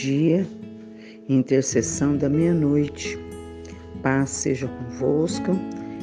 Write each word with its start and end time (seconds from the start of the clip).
dia, 0.00 0.46
intercessão 1.28 2.16
da 2.16 2.28
meia-noite. 2.28 3.18
Paz 4.02 4.30
seja 4.30 4.66
convosco, 4.66 5.52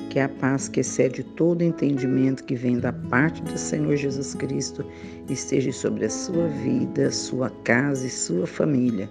que 0.09 0.20
a 0.20 0.29
paz 0.29 0.70
que 0.70 0.81
excede 0.81 1.23
todo 1.23 1.63
entendimento 1.63 2.44
que 2.44 2.55
vem 2.55 2.80
da 2.80 2.94
parte 2.94 3.41
do 3.41 3.57
Senhor 3.57 3.95
Jesus 3.95 4.36
Cristo 4.36 4.86
esteja 5.30 5.71
sobre 5.71 6.05
a 6.05 6.09
sua 6.09 6.48
vida, 6.48 7.12
sua 7.12 7.49
casa 7.63 8.05
e 8.05 8.09
sua 8.09 8.45
família. 8.45 9.09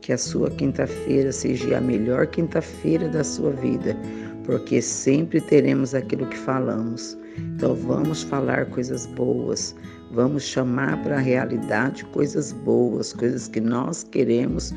Que 0.00 0.12
a 0.12 0.18
sua 0.18 0.50
quinta-feira 0.50 1.30
seja 1.30 1.76
a 1.76 1.80
melhor 1.80 2.26
quinta-feira 2.26 3.08
da 3.08 3.22
sua 3.22 3.52
vida, 3.52 3.96
porque 4.44 4.80
sempre 4.80 5.40
teremos 5.40 5.94
aquilo 5.94 6.26
que 6.26 6.38
falamos. 6.38 7.16
Então 7.38 7.74
vamos 7.74 8.22
falar 8.22 8.66
coisas 8.66 9.06
boas, 9.06 9.74
vamos 10.10 10.42
chamar 10.42 11.02
para 11.02 11.16
a 11.16 11.20
realidade 11.20 12.04
coisas 12.06 12.52
boas, 12.52 13.12
coisas 13.12 13.48
que 13.48 13.60
nós 13.60 14.04
queremos 14.04 14.74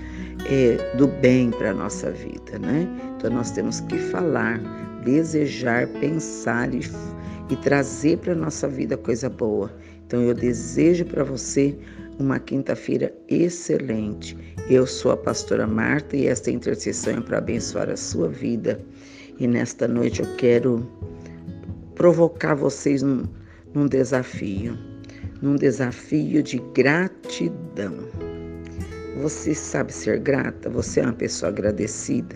é, 0.49 0.95
do 0.97 1.07
bem 1.07 1.51
para 1.51 1.71
a 1.71 1.73
nossa 1.73 2.11
vida, 2.11 2.59
né? 2.59 2.87
Então 3.17 3.31
nós 3.31 3.51
temos 3.51 3.81
que 3.81 3.97
falar, 3.97 4.59
desejar, 5.03 5.87
pensar 5.87 6.73
e, 6.73 6.81
e 7.49 7.55
trazer 7.57 8.17
para 8.19 8.33
a 8.33 8.35
nossa 8.35 8.67
vida 8.67 8.97
coisa 8.97 9.29
boa. 9.29 9.71
Então 10.05 10.21
eu 10.21 10.33
desejo 10.33 11.05
para 11.05 11.23
você 11.23 11.77
uma 12.19 12.39
quinta-feira 12.39 13.13
excelente. 13.27 14.37
Eu 14.69 14.87
sou 14.87 15.11
a 15.11 15.17
pastora 15.17 15.67
Marta 15.67 16.15
e 16.15 16.27
esta 16.27 16.49
intercessão 16.49 17.17
é 17.17 17.21
para 17.21 17.39
abençoar 17.39 17.89
a 17.89 17.97
sua 17.97 18.29
vida. 18.29 18.79
E 19.37 19.47
nesta 19.47 19.87
noite 19.87 20.21
eu 20.21 20.35
quero 20.37 20.87
provocar 21.95 22.53
vocês 22.53 23.01
num, 23.01 23.23
num 23.73 23.87
desafio, 23.87 24.77
num 25.41 25.55
desafio 25.55 26.43
de 26.43 26.59
gratidão. 26.73 27.95
Você 29.21 29.55
sabe 29.55 29.93
ser 29.93 30.19
grata? 30.19 30.69
Você 30.69 30.99
é 30.99 31.03
uma 31.03 31.13
pessoa 31.13 31.49
agradecida? 31.49 32.35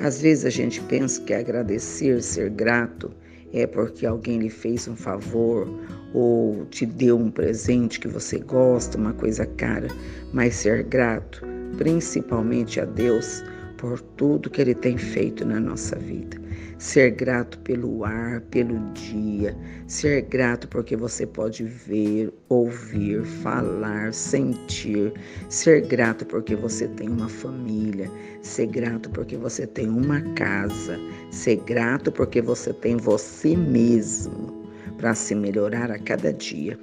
Às 0.00 0.22
vezes 0.22 0.44
a 0.44 0.50
gente 0.50 0.80
pensa 0.82 1.20
que 1.22 1.34
agradecer, 1.34 2.22
ser 2.22 2.50
grato, 2.50 3.10
é 3.52 3.66
porque 3.66 4.06
alguém 4.06 4.38
lhe 4.38 4.50
fez 4.50 4.86
um 4.86 4.94
favor 4.94 5.68
ou 6.14 6.64
te 6.66 6.86
deu 6.86 7.18
um 7.18 7.30
presente 7.30 7.98
que 7.98 8.06
você 8.06 8.38
gosta, 8.38 8.96
uma 8.96 9.12
coisa 9.12 9.44
cara, 9.44 9.88
mas 10.32 10.54
ser 10.54 10.84
grato, 10.84 11.42
principalmente 11.76 12.80
a 12.80 12.84
Deus, 12.84 13.42
por 13.76 14.00
tudo 14.00 14.48
que 14.48 14.60
Ele 14.60 14.74
tem 14.74 14.96
feito 14.96 15.44
na 15.44 15.58
nossa 15.58 15.96
vida 15.96 16.47
ser 16.78 17.10
grato 17.10 17.58
pelo 17.58 18.04
ar, 18.04 18.40
pelo 18.42 18.78
dia, 18.92 19.56
ser 19.86 20.22
grato 20.22 20.68
porque 20.68 20.96
você 20.96 21.26
pode 21.26 21.64
ver, 21.64 22.32
ouvir, 22.48 23.24
falar, 23.24 24.12
sentir, 24.12 25.12
ser 25.48 25.82
grato 25.82 26.24
porque 26.24 26.54
você 26.54 26.86
tem 26.88 27.08
uma 27.08 27.28
família, 27.28 28.10
ser 28.42 28.66
grato 28.66 29.10
porque 29.10 29.36
você 29.36 29.66
tem 29.66 29.88
uma 29.88 30.20
casa, 30.34 30.98
ser 31.30 31.56
grato 31.56 32.12
porque 32.12 32.40
você 32.40 32.72
tem 32.72 32.96
você 32.96 33.56
mesmo 33.56 34.66
para 34.98 35.14
se 35.14 35.34
melhorar 35.34 35.90
a 35.90 35.98
cada 35.98 36.32
dia. 36.32 36.78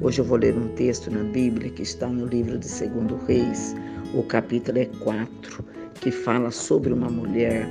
Hoje 0.00 0.20
eu 0.20 0.24
vou 0.24 0.38
ler 0.38 0.54
um 0.54 0.68
texto 0.74 1.10
na 1.10 1.22
Bíblia 1.24 1.70
que 1.70 1.82
está 1.82 2.08
no 2.08 2.26
livro 2.26 2.58
de 2.58 2.66
Segundo 2.66 3.16
Reis, 3.26 3.74
o 4.14 4.22
capítulo 4.22 4.78
é 4.78 4.86
4, 5.00 5.64
que 5.94 6.10
fala 6.10 6.50
sobre 6.50 6.92
uma 6.92 7.08
mulher 7.08 7.66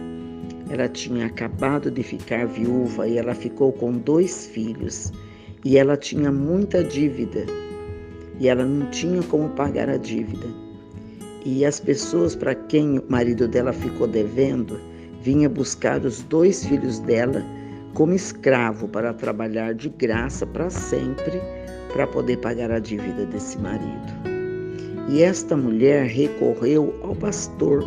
ela 0.70 0.88
tinha 0.88 1.25
acabado 1.25 1.89
de 1.89 2.03
ficar 2.03 2.45
viúva 2.45 3.08
e 3.08 3.17
ela 3.17 3.34
ficou 3.34 3.73
com 3.73 3.92
dois 3.94 4.48
filhos. 4.48 5.12
E 5.66 5.78
ela 5.78 5.98
tinha 5.98 6.31
muita 6.31 6.84
dívida. 6.84 7.45
E 8.39 8.48
ela 8.48 8.64
não 8.64 8.90
tinha 8.92 9.22
como 9.23 9.50
pagar 9.50 9.90
a 9.90 9.97
dívida. 9.97 10.47
E 11.46 11.66
as 11.66 11.79
pessoas 11.79 12.35
para 12.35 12.53
quem 12.53 13.00
o 13.00 13.03
marido 13.09 13.47
dela 13.47 13.74
ficou 13.74 14.08
devendo 14.08 14.79
vinha 15.22 15.50
buscar 15.50 16.06
os 16.06 16.22
dois 16.24 16.66
filhos 16.66 17.00
dela 17.00 17.44
como 17.94 18.13
escravo 18.13 18.88
para 18.88 19.13
trabalhar 19.13 19.74
de 19.74 19.90
graça 19.90 20.46
para 20.46 20.69
sempre 20.69 21.41
para 21.91 22.06
poder 22.08 22.38
pagar 22.38 22.72
a 22.72 22.79
dívida 22.79 23.25
desse 23.25 23.58
marido. 23.58 24.13
E 25.09 25.24
esta 25.24 25.58
mulher 25.58 26.06
recorreu 26.06 26.94
ao 27.03 27.16
pastor 27.16 27.84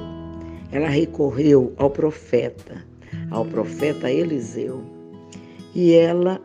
ela 0.73 0.89
recorreu 0.89 1.75
ao 1.77 1.91
profeta, 1.91 2.83
ao 3.31 3.45
profeta 3.45 4.11
Eliseu, 4.11 4.83
e 5.75 5.93
ela 5.93 6.41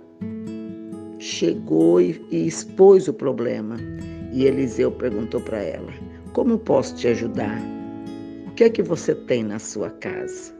chegou 1.17 2.01
e, 2.01 2.21
e 2.29 2.45
expôs 2.45 3.07
o 3.07 3.13
problema. 3.13 3.77
E 4.33 4.45
Eliseu 4.45 4.91
perguntou 4.91 5.39
para 5.41 5.59
ela: 5.59 5.91
Como 6.33 6.57
posso 6.59 6.95
te 6.95 7.07
ajudar? 7.07 7.59
O 8.47 8.51
que 8.51 8.65
é 8.65 8.69
que 8.69 8.83
você 8.83 9.15
tem 9.15 9.43
na 9.43 9.59
sua 9.59 9.89
casa? 9.89 10.53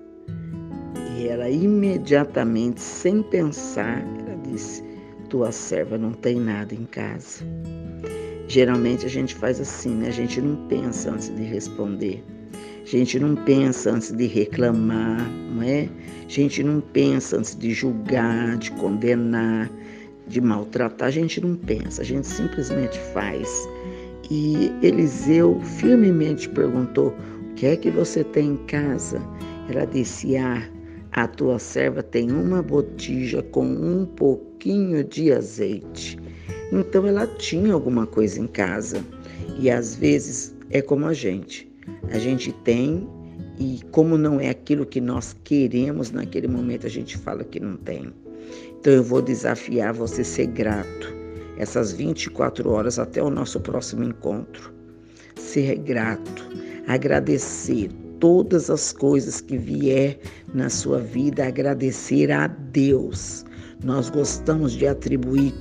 E 1.17 1.27
ela 1.27 1.49
imediatamente, 1.49 2.79
sem 2.79 3.21
pensar, 3.23 4.01
ela 4.19 4.37
disse: 4.49 4.81
Tua 5.29 5.51
serva 5.51 5.97
não 5.97 6.13
tem 6.13 6.39
nada 6.39 6.73
em 6.73 6.85
casa. 6.85 7.43
Geralmente 8.47 9.05
a 9.05 9.09
gente 9.09 9.35
faz 9.35 9.59
assim, 9.59 9.93
né? 9.93 10.07
A 10.07 10.11
gente 10.11 10.39
não 10.39 10.55
pensa 10.67 11.11
antes 11.11 11.35
de 11.35 11.43
responder. 11.43 12.23
A 12.87 12.89
gente 12.89 13.19
não 13.19 13.35
pensa 13.35 13.91
antes 13.91 14.13
de 14.13 14.27
reclamar, 14.27 15.29
não 15.29 15.61
é? 15.61 15.89
A 16.25 16.29
gente 16.29 16.63
não 16.63 16.79
pensa 16.79 17.35
antes 17.35 17.53
de 17.53 17.73
julgar, 17.73 18.57
de 18.57 18.71
condenar, 18.71 19.69
de 20.25 20.39
maltratar. 20.39 21.09
A 21.09 21.11
gente 21.11 21.41
não 21.41 21.57
pensa, 21.57 22.01
a 22.01 22.05
gente 22.05 22.25
simplesmente 22.25 22.97
faz. 23.11 23.67
E 24.31 24.71
Eliseu 24.81 25.59
firmemente 25.59 26.47
perguntou: 26.47 27.13
O 27.51 27.55
que 27.55 27.65
é 27.65 27.75
que 27.75 27.91
você 27.91 28.23
tem 28.23 28.51
em 28.51 28.57
casa? 28.67 29.21
Ela 29.69 29.83
disse: 29.83 30.37
Ah, 30.37 30.63
a 31.11 31.27
tua 31.27 31.59
serva 31.59 32.01
tem 32.01 32.31
uma 32.31 32.63
botija 32.63 33.43
com 33.43 33.65
um 33.65 34.05
pouquinho 34.05 35.03
de 35.03 35.33
azeite. 35.33 36.17
Então 36.71 37.05
ela 37.05 37.27
tinha 37.27 37.73
alguma 37.73 38.07
coisa 38.07 38.39
em 38.39 38.47
casa. 38.47 39.03
E 39.59 39.69
às 39.69 39.93
vezes 39.93 40.55
é 40.69 40.81
como 40.81 41.05
a 41.05 41.13
gente. 41.13 41.66
A 42.11 42.19
gente 42.19 42.51
tem 42.51 43.07
e 43.59 43.81
como 43.91 44.17
não 44.17 44.39
é 44.39 44.49
aquilo 44.49 44.85
que 44.85 45.01
nós 45.01 45.35
queremos 45.43 46.11
naquele 46.11 46.47
momento, 46.47 46.85
a 46.85 46.89
gente 46.89 47.17
fala 47.17 47.43
que 47.43 47.59
não 47.59 47.75
tem. 47.77 48.13
Então 48.79 48.93
eu 48.93 49.03
vou 49.03 49.21
desafiar 49.21 49.93
você 49.93 50.21
a 50.21 50.25
ser 50.25 50.47
grato 50.47 51.17
essas 51.57 51.91
24 51.91 52.69
horas 52.69 52.99
até 52.99 53.21
o 53.21 53.29
nosso 53.29 53.59
próximo 53.59 54.03
encontro. 54.03 54.71
Ser 55.35 55.75
grato, 55.77 56.47
agradecer 56.87 57.89
todas 58.19 58.69
as 58.69 58.93
coisas 58.93 59.41
que 59.41 59.57
vier 59.57 60.19
na 60.53 60.69
sua 60.69 60.99
vida, 60.99 61.47
agradecer 61.47 62.31
a 62.31 62.47
Deus. 62.47 63.43
Nós 63.83 64.09
gostamos 64.09 64.73
de 64.73 64.87
atribuir 64.87 65.53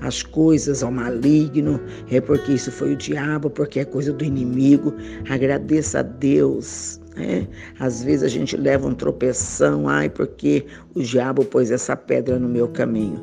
as 0.00 0.22
coisas 0.22 0.82
ao 0.82 0.90
maligno, 0.90 1.80
é 2.10 2.20
porque 2.20 2.52
isso 2.52 2.70
foi 2.70 2.92
o 2.92 2.96
diabo, 2.96 3.50
porque 3.50 3.80
é 3.80 3.84
coisa 3.84 4.12
do 4.12 4.24
inimigo. 4.24 4.94
Agradeça 5.28 6.00
a 6.00 6.02
Deus. 6.02 7.00
Né? 7.16 7.46
Às 7.78 8.02
vezes 8.02 8.22
a 8.22 8.28
gente 8.28 8.56
leva 8.56 8.86
um 8.86 8.94
tropeção, 8.94 9.88
ai, 9.88 10.08
porque 10.08 10.66
o 10.94 11.00
diabo 11.00 11.44
pôs 11.44 11.70
essa 11.70 11.96
pedra 11.96 12.38
no 12.38 12.48
meu 12.48 12.68
caminho. 12.68 13.20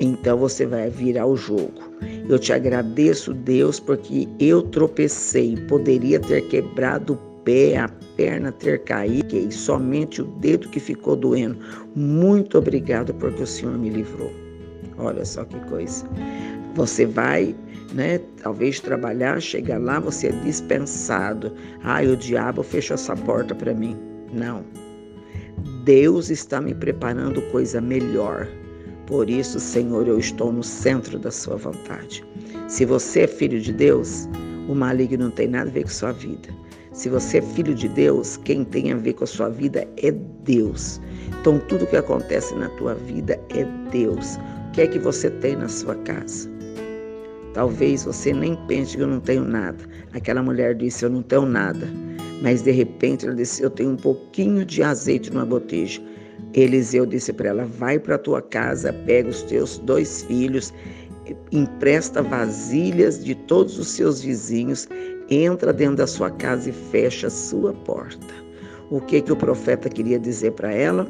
Então 0.00 0.36
você 0.36 0.66
vai 0.66 0.90
virar 0.90 1.26
o 1.26 1.36
jogo. 1.36 1.92
Eu 2.28 2.38
te 2.38 2.52
agradeço, 2.52 3.32
Deus, 3.32 3.78
porque 3.78 4.28
eu 4.40 4.62
tropecei, 4.62 5.56
poderia 5.68 6.18
ter 6.18 6.42
quebrado 6.48 7.12
o 7.14 7.16
pé, 7.44 7.76
a 7.76 7.88
perna 8.16 8.52
ter 8.52 8.82
caído, 8.84 9.36
e 9.36 9.50
somente 9.52 10.22
o 10.22 10.24
dedo 10.24 10.68
que 10.68 10.80
ficou 10.80 11.16
doendo. 11.16 11.58
Muito 11.94 12.58
obrigado 12.58 13.14
porque 13.14 13.42
o 13.42 13.46
Senhor 13.46 13.78
me 13.78 13.90
livrou. 13.90 14.41
Olha 15.02 15.24
só 15.24 15.44
que 15.44 15.58
coisa. 15.68 16.06
Você 16.74 17.04
vai, 17.04 17.54
né, 17.92 18.18
talvez 18.42 18.80
trabalhar, 18.80 19.40
chega 19.40 19.76
lá, 19.78 20.00
você 20.00 20.28
é 20.28 20.32
dispensado. 20.32 21.52
Ai, 21.82 22.06
o 22.06 22.16
diabo 22.16 22.62
fechou 22.62 22.94
essa 22.94 23.14
porta 23.14 23.54
para 23.54 23.74
mim. 23.74 23.96
Não. 24.32 24.64
Deus 25.84 26.30
está 26.30 26.60
me 26.60 26.74
preparando 26.74 27.42
coisa 27.50 27.80
melhor. 27.80 28.48
Por 29.06 29.28
isso, 29.28 29.60
Senhor, 29.60 30.06
eu 30.08 30.18
estou 30.18 30.52
no 30.52 30.62
centro 30.62 31.18
da 31.18 31.30
sua 31.30 31.56
vontade. 31.56 32.24
Se 32.68 32.84
você 32.84 33.22
é 33.22 33.26
filho 33.26 33.60
de 33.60 33.72
Deus, 33.72 34.28
o 34.68 34.74
maligno 34.74 35.24
não 35.24 35.30
tem 35.30 35.48
nada 35.48 35.68
a 35.68 35.72
ver 35.72 35.82
com 35.82 35.90
sua 35.90 36.12
vida. 36.12 36.48
Se 36.92 37.08
você 37.08 37.38
é 37.38 37.42
filho 37.42 37.74
de 37.74 37.88
Deus, 37.88 38.36
quem 38.38 38.64
tem 38.64 38.92
a 38.92 38.96
ver 38.96 39.14
com 39.14 39.24
a 39.24 39.26
sua 39.26 39.48
vida 39.48 39.86
é 39.96 40.10
Deus. 40.44 41.00
Então, 41.40 41.58
tudo 41.68 41.86
que 41.86 41.96
acontece 41.96 42.54
na 42.54 42.68
tua 42.70 42.94
vida 42.94 43.38
é 43.50 43.64
Deus 43.90 44.38
que 44.72 44.80
é 44.80 44.86
que 44.86 44.98
você 44.98 45.30
tem 45.30 45.54
na 45.54 45.68
sua 45.68 45.94
casa? 45.96 46.50
Talvez 47.52 48.04
você 48.04 48.32
nem 48.32 48.56
pense 48.66 48.96
que 48.96 49.02
eu 49.02 49.06
não 49.06 49.20
tenho 49.20 49.44
nada. 49.44 49.84
Aquela 50.14 50.42
mulher 50.42 50.74
disse: 50.74 51.04
Eu 51.04 51.10
não 51.10 51.22
tenho 51.22 51.44
nada. 51.44 51.86
Mas 52.40 52.62
de 52.62 52.70
repente 52.70 53.26
ela 53.26 53.34
disse: 53.34 53.62
Eu 53.62 53.68
tenho 53.68 53.90
um 53.90 53.96
pouquinho 53.96 54.64
de 54.64 54.82
azeite 54.82 55.30
numa 55.30 55.44
botija. 55.44 56.00
Eliseu 56.54 57.04
disse 57.04 57.34
para 57.34 57.50
ela: 57.50 57.66
Vai 57.66 57.98
para 57.98 58.14
a 58.14 58.18
tua 58.18 58.40
casa, 58.40 58.92
pega 59.04 59.28
os 59.28 59.42
teus 59.42 59.76
dois 59.78 60.22
filhos, 60.22 60.72
empresta 61.52 62.22
vasilhas 62.22 63.22
de 63.22 63.34
todos 63.34 63.78
os 63.78 63.88
seus 63.88 64.22
vizinhos, 64.22 64.88
entra 65.28 65.70
dentro 65.70 65.96
da 65.96 66.06
sua 66.06 66.30
casa 66.30 66.70
e 66.70 66.72
fecha 66.72 67.26
a 67.26 67.30
sua 67.30 67.74
porta. 67.74 68.34
O 68.90 69.00
que 69.02 69.20
que 69.20 69.32
o 69.32 69.36
profeta 69.36 69.90
queria 69.90 70.18
dizer 70.18 70.52
para 70.52 70.72
ela? 70.72 71.06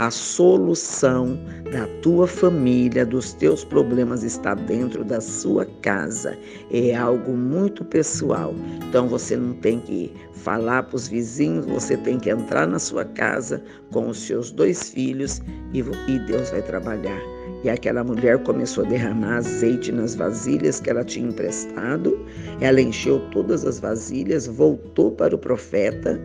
A 0.00 0.10
solução 0.10 1.38
da 1.70 1.86
tua 2.00 2.26
família, 2.26 3.04
dos 3.04 3.34
teus 3.34 3.62
problemas 3.62 4.22
está 4.22 4.54
dentro 4.54 5.04
da 5.04 5.20
sua 5.20 5.66
casa. 5.82 6.38
É 6.70 6.96
algo 6.96 7.36
muito 7.36 7.84
pessoal. 7.84 8.54
Então 8.88 9.06
você 9.06 9.36
não 9.36 9.52
tem 9.52 9.78
que 9.78 10.10
falar 10.32 10.84
para 10.84 10.96
os 10.96 11.06
vizinhos, 11.06 11.66
você 11.66 11.98
tem 11.98 12.18
que 12.18 12.30
entrar 12.30 12.66
na 12.66 12.78
sua 12.78 13.04
casa 13.04 13.62
com 13.92 14.08
os 14.08 14.20
seus 14.20 14.50
dois 14.50 14.88
filhos 14.88 15.42
e, 15.74 15.80
e 15.80 16.18
Deus 16.20 16.48
vai 16.48 16.62
trabalhar. 16.62 17.20
E 17.62 17.68
aquela 17.68 18.02
mulher 18.02 18.42
começou 18.42 18.86
a 18.86 18.88
derramar 18.88 19.36
azeite 19.36 19.92
nas 19.92 20.14
vasilhas 20.14 20.80
que 20.80 20.88
ela 20.88 21.04
tinha 21.04 21.28
emprestado. 21.28 22.18
Ela 22.62 22.80
encheu 22.80 23.20
todas 23.32 23.66
as 23.66 23.78
vasilhas, 23.78 24.46
voltou 24.46 25.12
para 25.12 25.34
o 25.34 25.38
profeta 25.38 26.18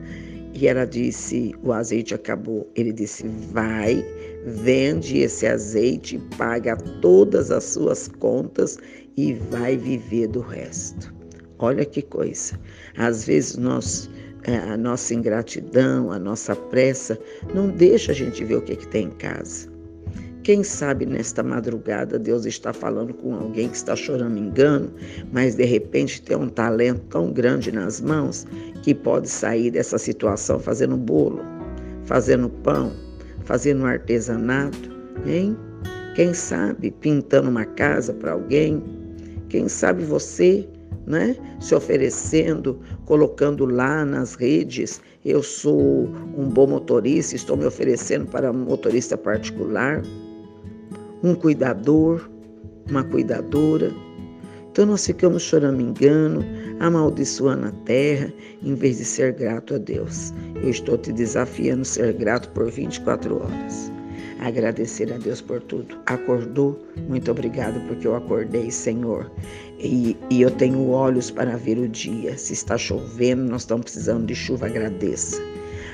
e 0.56 0.68
ela 0.68 0.86
disse: 0.86 1.54
O 1.62 1.74
azeite 1.74 2.16
acabou. 2.16 2.70
Ele 2.76 2.94
disse: 2.94 3.28
Vai, 3.52 4.04
vende 4.46 5.20
esse 5.20 5.46
azeite, 5.46 6.18
paga 6.38 6.78
todas 7.02 7.52
as 7.52 7.66
suas 7.66 8.08
contas 8.08 8.78
e 9.18 9.34
vai 9.34 9.76
viver 9.76 10.28
do 10.28 10.40
resto. 10.40 11.14
Olha 11.60 11.86
que 11.86 12.02
coisa. 12.02 12.60
Às 12.98 13.26
vezes 13.26 13.58
nós, 13.58 14.10
é, 14.44 14.56
a 14.58 14.78
nossa 14.78 15.14
ingratidão, 15.14 16.12
a 16.12 16.18
nossa 16.18 16.56
pressa, 16.56 17.20
não 17.54 17.70
deixa 17.70 18.14
a 18.14 18.16
gente 18.16 18.44
ver 18.44 18.56
o 18.56 18.62
que, 18.62 18.78
que 18.78 18.88
tem 18.88 19.08
em 19.08 19.12
casa. 19.12 19.75
Quem 20.46 20.64
sabe 20.64 21.08
nesta 21.08 21.42
madrugada 21.42 22.20
Deus 22.20 22.46
está 22.46 22.72
falando 22.72 23.16
com 23.16 23.34
alguém 23.34 23.68
que 23.68 23.78
está 23.78 23.96
chorando 23.96 24.38
engano, 24.38 24.94
mas 25.34 25.56
de 25.56 25.66
repente 25.66 26.22
tem 26.22 26.38
um 26.38 26.50
talento 26.50 27.02
tão 27.10 27.34
grande 27.34 27.72
nas 27.72 28.00
mãos 28.00 28.46
que 28.84 28.94
pode 28.94 29.28
sair 29.28 29.72
dessa 29.72 29.98
situação 29.98 30.60
fazendo 30.60 30.96
bolo, 30.98 31.42
fazendo 32.04 32.48
pão, 32.48 32.94
fazendo 33.44 33.88
artesanato, 33.88 34.92
hein? 35.26 35.58
Quem 36.14 36.32
sabe 36.32 36.92
pintando 36.92 37.50
uma 37.50 37.66
casa 37.66 38.14
para 38.14 38.34
alguém? 38.34 38.84
Quem 39.50 39.68
sabe 39.68 40.04
você, 40.04 40.70
né? 41.08 41.36
Se 41.60 41.74
oferecendo, 41.74 42.80
colocando 43.06 43.66
lá 43.66 44.06
nas 44.06 44.36
redes, 44.36 45.02
eu 45.26 45.42
sou 45.42 46.08
um 46.38 46.48
bom 46.48 46.68
motorista, 46.68 47.36
estou 47.36 47.58
me 47.58 47.66
oferecendo 47.66 48.28
para 48.28 48.52
um 48.52 48.66
motorista 48.66 49.18
particular 49.18 50.04
um 51.26 51.34
cuidador, 51.34 52.30
uma 52.90 53.04
cuidadora. 53.04 53.92
Então 54.72 54.86
nós 54.86 55.06
ficamos 55.06 55.42
chorando 55.42 55.82
engano, 55.82 56.46
amaldiçoando 56.80 57.68
a 57.68 57.72
terra, 57.86 58.32
em 58.62 58.76
vez 58.76 58.98
de 58.98 59.06
ser 59.06 59.34
grato 59.34 59.76
a 59.76 59.78
Deus. 59.78 60.34
Eu 60.62 60.70
estou 60.70 60.98
te 60.98 61.12
desafiando 61.12 61.82
a 61.82 61.86
ser 61.86 62.14
grato 62.14 62.50
por 62.50 62.70
24 62.70 63.42
horas. 63.42 63.92
Agradecer 64.40 65.12
a 65.14 65.18
Deus 65.18 65.42
por 65.42 65.62
tudo. 65.62 65.98
Acordou? 66.06 66.78
Muito 67.08 67.32
obrigado 67.32 67.80
porque 67.88 68.06
eu 68.06 68.16
acordei, 68.16 68.70
Senhor. 68.70 69.32
E, 69.80 70.16
e 70.30 70.42
eu 70.42 70.52
tenho 70.52 70.90
olhos 70.90 71.32
para 71.32 71.58
ver 71.58 71.78
o 71.78 71.88
dia. 71.88 72.38
Se 72.38 72.54
está 72.54 72.78
chovendo, 72.78 73.44
nós 73.50 73.62
estamos 73.62 73.86
precisando 73.86 74.26
de 74.28 74.36
chuva, 74.36 74.68
agradeça. 74.68 75.42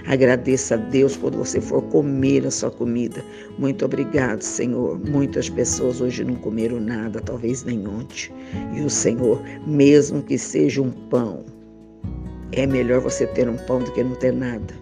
Agradeça 0.08 0.76
a 0.76 0.78
Deus 0.78 1.16
quando 1.16 1.38
você 1.38 1.62
for 1.62 1.82
comer 1.84 2.46
a 2.46 2.52
sua 2.52 2.72
comida. 2.72 3.24
Muito 3.58 3.86
obrigado, 3.86 4.42
Senhor. 4.42 5.00
Muitas 5.00 5.50
pessoas 5.50 6.02
hoje 6.02 6.24
não 6.24 6.36
comeram 6.36 6.80
nada, 6.80 7.20
talvez 7.22 7.64
nem 7.64 7.88
ontem. 7.88 8.32
E 8.76 8.82
o 8.82 8.90
Senhor, 8.90 9.42
mesmo 9.68 10.22
que 10.24 10.38
seja 10.38 10.82
um 10.82 10.92
pão, 10.92 11.46
é 12.54 12.66
melhor 12.66 13.00
você 13.00 13.28
ter 13.28 13.48
um 13.48 13.58
pão 13.58 13.80
do 13.80 13.92
que 13.92 14.04
não 14.04 14.16
ter 14.16 14.34
nada. 14.34 14.74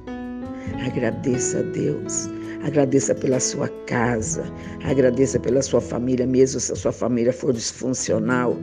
Agradeça 0.86 1.60
a 1.60 1.64
Deus. 1.64 2.30
Agradeça 2.64 3.14
pela 3.14 3.40
sua 3.40 3.68
casa. 3.86 4.44
Agradeça 4.84 5.40
pela 5.40 5.62
sua 5.62 5.82
família, 5.82 6.26
mesmo 6.26 6.60
se 6.60 6.72
a 6.72 6.76
sua 6.76 6.92
família 6.92 7.34
for 7.34 7.54
disfuncional. 7.54 8.58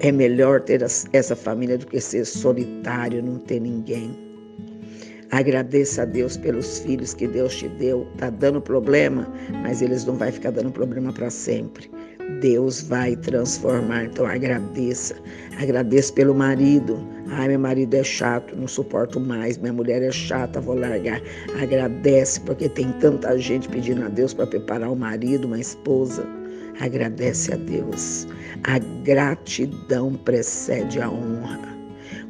É 0.00 0.10
melhor 0.10 0.60
ter 0.62 0.82
essa 1.12 1.36
família 1.36 1.78
do 1.78 1.86
que 1.86 2.00
ser 2.00 2.24
solitário, 2.24 3.22
não 3.22 3.38
ter 3.38 3.60
ninguém. 3.60 4.31
Agradeça 5.32 6.02
a 6.02 6.04
Deus 6.04 6.36
pelos 6.36 6.80
filhos 6.80 7.14
que 7.14 7.26
Deus 7.26 7.56
te 7.56 7.66
deu. 7.66 8.06
Tá 8.18 8.28
dando 8.28 8.60
problema, 8.60 9.26
mas 9.62 9.80
eles 9.80 10.04
não 10.04 10.14
vai 10.14 10.30
ficar 10.30 10.50
dando 10.50 10.70
problema 10.70 11.10
para 11.10 11.30
sempre. 11.30 11.90
Deus 12.42 12.82
vai 12.82 13.16
transformar. 13.16 14.04
Então 14.04 14.26
agradeça. 14.26 15.16
Agradeça 15.58 16.12
pelo 16.12 16.34
marido. 16.34 16.98
Ai, 17.30 17.48
meu 17.48 17.58
marido 17.60 17.94
é 17.94 18.04
chato, 18.04 18.54
não 18.54 18.68
suporto 18.68 19.18
mais. 19.18 19.56
Minha 19.56 19.72
mulher 19.72 20.02
é 20.02 20.12
chata, 20.12 20.60
vou 20.60 20.74
largar. 20.74 21.22
Agradece, 21.58 22.38
porque 22.40 22.68
tem 22.68 22.92
tanta 23.00 23.38
gente 23.38 23.70
pedindo 23.70 24.04
a 24.04 24.08
Deus 24.08 24.34
para 24.34 24.46
preparar 24.46 24.92
o 24.92 24.96
marido, 24.96 25.46
uma 25.46 25.58
esposa. 25.58 26.26
Agradece 26.78 27.54
a 27.54 27.56
Deus. 27.56 28.26
A 28.64 28.78
gratidão 29.02 30.12
precede 30.12 31.00
a 31.00 31.10
honra. 31.10 31.81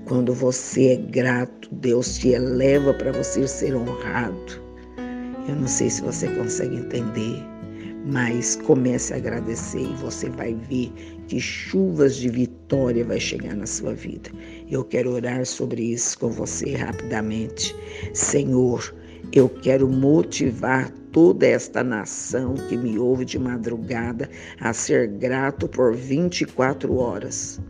Quando 0.07 0.35
você 0.35 0.89
é 0.89 0.97
grato, 0.97 1.69
Deus 1.77 2.19
te 2.19 2.31
eleva 2.31 2.93
para 2.95 3.13
você 3.13 3.47
ser 3.47 3.75
honrado. 3.75 4.63
Eu 5.49 5.57
não 5.57 5.69
sei 5.69 5.91
se 5.91 6.03
você 6.03 6.29
consegue 6.29 6.77
entender, 6.77 7.43
mas 8.07 8.57
comece 8.57 9.15
a 9.15 9.17
agradecer 9.17 9.83
e 9.83 9.97
você 9.97 10.29
vai 10.31 10.55
ver 10.69 10.93
que 11.29 11.41
chuvas 11.41 12.17
de 12.17 12.29
vitória 12.29 13.05
vai 13.05 13.21
chegar 13.21 13.55
na 13.55 13.67
sua 13.67 13.95
vida. 13.95 14.31
Eu 14.71 14.85
quero 14.85 15.13
orar 15.13 15.47
sobre 15.47 15.83
isso 15.83 16.19
com 16.19 16.31
você 16.31 16.75
rapidamente. 16.75 17.75
Senhor, 18.13 18.95
eu 19.33 19.49
quero 19.49 19.89
motivar 19.89 20.91
toda 21.13 21.47
esta 21.47 21.85
nação 21.85 22.55
que 22.69 22.77
me 22.77 22.99
ouve 22.99 23.25
de 23.25 23.39
madrugada 23.39 24.29
a 24.61 24.73
ser 24.73 25.07
grato 25.07 25.69
por 25.69 25.95
24 25.95 26.97
horas. 26.97 27.61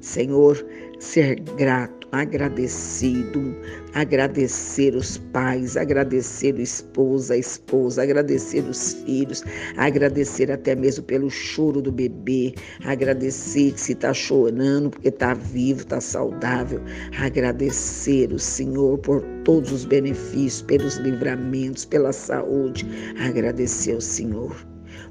Senhor, 0.00 0.64
ser 1.00 1.40
grato, 1.56 2.06
agradecido, 2.12 3.56
agradecer 3.94 4.94
os 4.94 5.16
pais, 5.16 5.76
agradecer 5.76 6.54
o 6.54 6.60
esposo, 6.60 7.32
a 7.32 7.36
esposa, 7.38 8.02
agradecer 8.02 8.60
os 8.68 8.92
filhos, 9.04 9.42
agradecer 9.76 10.52
até 10.52 10.74
mesmo 10.74 11.02
pelo 11.04 11.30
choro 11.30 11.80
do 11.80 11.90
bebê, 11.90 12.54
agradecer 12.84 13.72
se 13.76 13.92
está 13.92 14.12
chorando 14.12 14.90
porque 14.90 15.08
está 15.08 15.34
vivo, 15.34 15.80
está 15.80 16.00
saudável, 16.00 16.80
agradecer 17.18 18.32
o 18.32 18.38
Senhor 18.38 18.98
por 18.98 19.22
todos 19.44 19.72
os 19.72 19.84
benefícios, 19.86 20.62
pelos 20.62 20.96
livramentos, 20.96 21.86
pela 21.86 22.12
saúde, 22.12 22.86
agradecer 23.18 23.94
ao 23.94 24.00
Senhor 24.00 24.69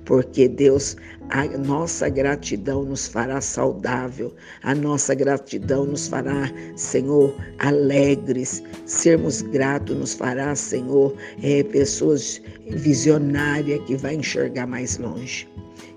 porque 0.09 0.47
Deus, 0.47 0.97
a 1.29 1.45
nossa 1.45 2.09
gratidão 2.09 2.83
nos 2.83 3.07
fará 3.07 3.39
saudável, 3.39 4.33
a 4.63 4.73
nossa 4.73 5.13
gratidão 5.13 5.85
nos 5.85 6.07
fará, 6.07 6.51
Senhor, 6.75 7.31
alegres, 7.59 8.63
sermos 8.87 9.43
gratos 9.43 9.95
nos 9.95 10.15
fará, 10.15 10.55
Senhor, 10.55 11.13
é, 11.43 11.61
pessoas 11.61 12.41
visionárias 12.71 13.85
que 13.85 13.95
vai 13.97 14.15
enxergar 14.15 14.65
mais 14.65 14.97
longe. 14.97 15.47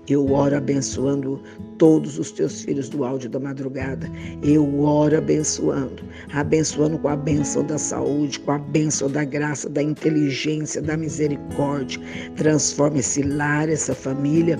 Eu 0.09 0.31
oro 0.31 0.57
abençoando 0.57 1.41
todos 1.77 2.19
os 2.19 2.31
teus 2.31 2.61
filhos 2.61 2.89
do 2.89 3.05
áudio 3.05 3.29
da 3.29 3.39
madrugada. 3.39 4.09
Eu 4.43 4.81
oro 4.81 5.17
abençoando, 5.17 6.03
abençoando 6.33 6.97
com 6.99 7.07
a 7.07 7.15
bênção 7.15 7.65
da 7.65 7.77
saúde, 7.77 8.39
com 8.39 8.51
a 8.51 8.59
bênção 8.59 9.09
da 9.09 9.23
graça, 9.23 9.69
da 9.69 9.81
inteligência, 9.81 10.81
da 10.81 10.97
misericórdia. 10.97 12.01
Transforma 12.35 12.99
esse 12.99 13.21
lar, 13.21 13.69
essa 13.69 13.95
família 13.95 14.59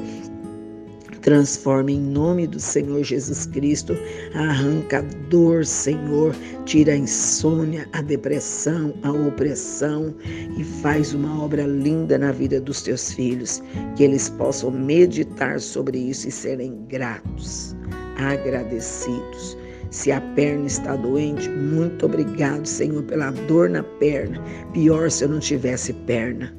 Transforma 1.24 1.90
em 1.90 2.02
nome 2.02 2.46
do 2.46 2.60
Senhor 2.60 3.02
Jesus 3.02 3.46
Cristo. 3.46 3.98
Arranca 4.36 5.00
a 5.00 5.02
dor, 5.30 5.66
Senhor. 5.66 6.36
Tira 6.66 6.92
a 6.92 6.98
insônia, 6.98 7.88
a 7.94 8.02
depressão, 8.02 8.94
a 9.04 9.12
opressão 9.12 10.14
e 10.58 10.64
faz 10.64 11.14
uma 11.14 11.42
obra 11.42 11.64
linda 11.66 12.18
na 12.18 12.34
vida 12.34 12.60
dos 12.60 12.82
teus 12.82 13.14
filhos. 13.14 13.64
Que 13.96 14.04
eles 14.04 14.30
possam 14.32 14.70
meditar 14.70 15.62
sobre 15.62 15.98
isso 15.98 16.28
e 16.28 16.32
serem 16.32 16.86
gratos, 16.90 17.74
agradecidos. 18.18 19.58
Se 19.92 20.12
a 20.12 20.20
perna 20.20 20.66
está 20.66 20.96
doente, 20.98 21.48
muito 21.50 22.06
obrigado, 22.06 22.66
Senhor, 22.66 23.04
pela 23.04 23.32
dor 23.48 23.70
na 23.70 23.84
perna. 23.84 24.42
Pior 24.74 25.10
se 25.10 25.24
eu 25.24 25.30
não 25.30 25.40
tivesse 25.40 25.94
perna. 25.94 26.54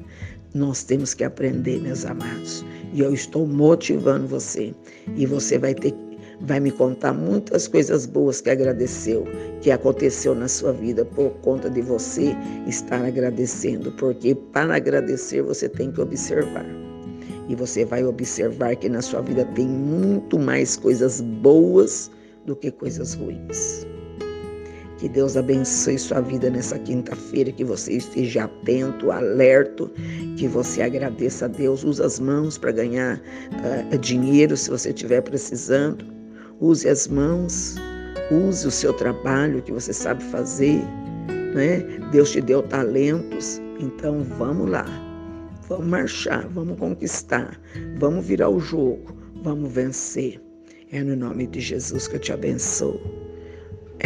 Nós 0.55 0.83
temos 0.83 1.13
que 1.13 1.23
aprender, 1.23 1.81
meus 1.81 2.05
amados. 2.05 2.65
E 2.95 3.01
eu 3.01 3.13
estou 3.13 3.45
motivando 3.45 4.25
você. 4.25 4.73
E 5.17 5.25
você 5.25 5.57
vai 5.57 5.73
ter 5.73 5.93
vai 6.41 6.61
me 6.61 6.71
contar 6.71 7.13
muitas 7.13 7.67
coisas 7.67 8.05
boas 8.05 8.39
que 8.39 8.49
agradeceu, 8.49 9.25
que 9.61 9.71
aconteceu 9.71 10.33
na 10.33 10.47
sua 10.47 10.71
vida 10.71 11.03
por 11.03 11.29
conta 11.41 11.69
de 11.69 11.81
você 11.81 12.35
estar 12.67 13.03
agradecendo, 13.05 13.91
porque 13.93 14.35
para 14.53 14.75
agradecer 14.75 15.41
você 15.41 15.67
tem 15.67 15.91
que 15.91 15.99
observar. 15.99 16.65
E 17.49 17.55
você 17.55 17.83
vai 17.83 18.03
observar 18.03 18.75
que 18.77 18.87
na 18.87 19.01
sua 19.01 19.21
vida 19.21 19.43
tem 19.55 19.67
muito 19.67 20.39
mais 20.39 20.77
coisas 20.77 21.19
boas 21.19 22.09
do 22.45 22.55
que 22.55 22.71
coisas 22.71 23.13
ruins. 23.13 23.85
Que 24.97 25.09
Deus 25.09 25.35
abençoe 25.35 25.99
sua 25.99 26.21
vida 26.21 26.49
nessa 26.49 26.79
quinta-feira, 26.79 27.51
que 27.51 27.63
você 27.63 27.93
esteja 27.97 28.45
atento, 28.45 29.11
alerto, 29.11 29.91
que 30.37 30.47
você 30.47 30.81
agradeça 30.81 31.45
a 31.45 31.47
Deus. 31.49 31.83
Use 31.83 32.01
as 32.01 32.19
mãos 32.19 32.57
para 32.57 32.71
ganhar 32.71 33.21
uh, 33.21 33.97
dinheiro 33.97 34.55
se 34.55 34.69
você 34.69 34.89
estiver 34.89 35.21
precisando. 35.21 36.05
Use 36.61 36.87
as 36.87 37.07
mãos, 37.07 37.75
use 38.31 38.65
o 38.65 38.71
seu 38.71 38.93
trabalho 38.93 39.61
que 39.61 39.71
você 39.71 39.91
sabe 39.91 40.23
fazer. 40.23 40.81
Né? 41.53 41.79
Deus 42.11 42.31
te 42.31 42.39
deu 42.39 42.63
talentos, 42.63 43.61
então 43.79 44.23
vamos 44.23 44.69
lá. 44.69 44.85
Vamos 45.67 45.87
marchar, 45.87 46.47
vamos 46.49 46.77
conquistar, 46.77 47.59
vamos 47.97 48.25
virar 48.25 48.49
o 48.49 48.59
jogo, 48.59 49.17
vamos 49.43 49.71
vencer. 49.71 50.39
É 50.91 51.03
no 51.03 51.15
nome 51.15 51.47
de 51.47 51.59
Jesus 51.59 52.07
que 52.07 52.15
eu 52.15 52.19
te 52.19 52.31
abençoo. 52.31 53.01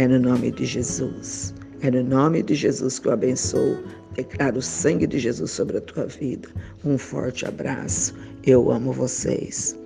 É 0.00 0.08
no 0.08 0.18
nome 0.18 0.50
de 0.50 0.64
Jesus. 0.64 1.54
É 1.82 1.90
no 1.90 2.02
nome 2.02 2.42
de 2.42 2.54
Jesus 2.54 2.98
que 2.98 3.08
eu 3.08 3.12
abençoo. 3.12 3.76
Declaro 4.14 4.56
o 4.56 4.62
sangue 4.62 5.06
de 5.06 5.18
Jesus 5.18 5.50
sobre 5.50 5.76
a 5.76 5.80
tua 5.82 6.06
vida. 6.06 6.48
Um 6.82 6.96
forte 6.96 7.44
abraço. 7.44 8.14
Eu 8.42 8.70
amo 8.72 8.94
vocês. 8.94 9.78